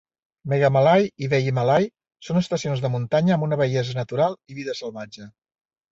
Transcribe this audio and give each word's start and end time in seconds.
Meghamalai 0.53 1.03
i 1.25 1.27
Vellimalai 1.33 1.85
són 2.29 2.41
estacions 2.41 2.81
de 2.87 2.93
muntanya 2.95 3.37
amb 3.39 3.47
una 3.49 3.61
bellesa 3.63 3.97
natural 4.03 4.37
i 4.55 4.59
vida 4.61 4.77
salvatge. 4.81 5.29